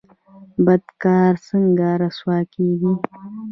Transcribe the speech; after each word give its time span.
بد 0.65 0.83
کار 1.03 1.33
څنګه 1.47 1.87
رسوا 2.01 2.37
کیږي؟ 2.53 2.93